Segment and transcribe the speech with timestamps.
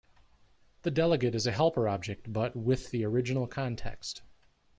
[0.81, 4.23] The delegate is a helper object, but "with the original context".